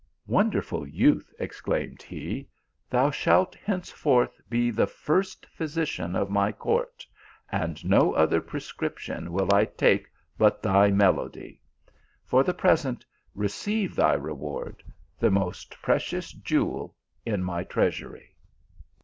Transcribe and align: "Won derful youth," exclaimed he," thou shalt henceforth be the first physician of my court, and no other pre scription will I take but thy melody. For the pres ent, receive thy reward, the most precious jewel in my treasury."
"Won 0.25 0.49
derful 0.49 0.87
youth," 0.87 1.31
exclaimed 1.37 2.01
he," 2.01 2.47
thou 2.89 3.11
shalt 3.11 3.53
henceforth 3.53 4.41
be 4.49 4.71
the 4.71 4.87
first 4.87 5.45
physician 5.55 6.15
of 6.15 6.27
my 6.31 6.51
court, 6.51 7.05
and 7.51 7.85
no 7.85 8.11
other 8.15 8.41
pre 8.41 8.59
scription 8.61 9.31
will 9.31 9.47
I 9.53 9.65
take 9.65 10.09
but 10.39 10.63
thy 10.63 10.89
melody. 10.89 11.61
For 12.25 12.41
the 12.43 12.55
pres 12.55 12.83
ent, 12.83 13.05
receive 13.35 13.95
thy 13.95 14.13
reward, 14.15 14.81
the 15.19 15.29
most 15.29 15.79
precious 15.83 16.31
jewel 16.31 16.95
in 17.23 17.43
my 17.43 17.63
treasury." 17.63 18.35